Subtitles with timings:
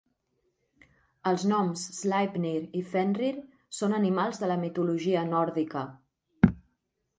[1.31, 3.31] Els noms Sleipnir i Fenrir
[3.81, 5.87] són animals de la mitologia nòrdica.